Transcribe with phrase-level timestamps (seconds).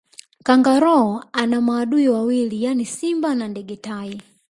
[0.43, 4.21] Kangaroo ana maadui wawili yaani simba na ndege tai